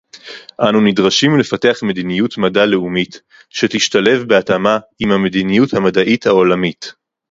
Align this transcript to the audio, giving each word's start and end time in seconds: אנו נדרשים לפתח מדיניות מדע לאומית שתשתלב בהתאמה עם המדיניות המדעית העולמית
אנו 0.69 0.81
נדרשים 0.81 1.37
לפתח 1.39 1.79
מדיניות 1.83 2.37
מדע 2.37 2.65
לאומית 2.65 3.21
שתשתלב 3.49 4.23
בהתאמה 4.27 4.77
עם 4.99 5.11
המדיניות 5.11 5.73
המדעית 5.73 6.25
העולמית 6.27 6.93